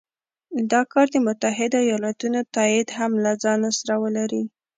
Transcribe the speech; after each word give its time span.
دا 0.71 0.81
کار 0.93 1.07
د 1.11 1.15
متحدو 1.27 1.79
ایالتونو 1.87 2.39
تایید 2.55 2.87
هم 2.97 3.11
له 3.23 3.31
ځانه 3.43 3.69
سره 3.79 3.95
ولري. 4.03 4.43